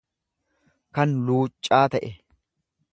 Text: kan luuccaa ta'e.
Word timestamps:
kan 0.97 1.09
luuccaa 1.27 1.85
ta'e. 1.97 2.11